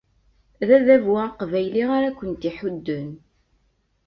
D 0.67 0.69
adabu 0.77 1.13
aqbayli 1.27 1.83
ara 1.97 2.17
kent-iḥudden. 2.17 3.09